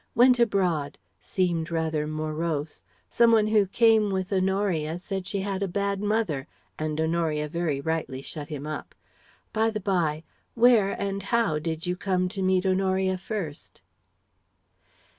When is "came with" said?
3.67-4.33